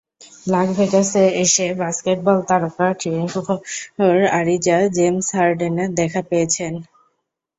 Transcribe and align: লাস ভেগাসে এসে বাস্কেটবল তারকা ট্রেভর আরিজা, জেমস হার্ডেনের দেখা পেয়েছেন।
লাস 0.47 0.67
ভেগাসে 0.77 1.23
এসে 1.43 1.65
বাস্কেটবল 1.79 2.37
তারকা 2.49 2.87
ট্রেভর 2.99 4.17
আরিজা, 4.39 4.77
জেমস 4.95 5.27
হার্ডেনের 5.35 5.89
দেখা 5.99 6.21
পেয়েছেন। 6.29 6.73